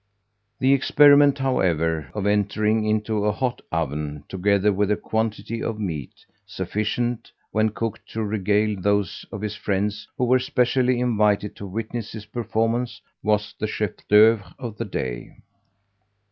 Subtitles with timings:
[0.57, 6.25] The experiment, however, of entering into a hot oven, together with a quantity of meat,
[6.43, 12.13] sufficient, when cooked, to regale those of his friends who were specially invited to witness
[12.13, 15.35] his performance, was the chef d'oeuvre of the day.